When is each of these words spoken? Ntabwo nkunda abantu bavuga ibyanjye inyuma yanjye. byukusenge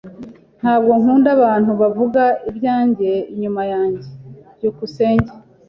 Ntabwo 0.59 0.91
nkunda 0.99 1.29
abantu 1.37 1.71
bavuga 1.81 2.23
ibyanjye 2.49 3.09
inyuma 3.33 3.61
yanjye. 3.73 4.07
byukusenge 4.55 5.31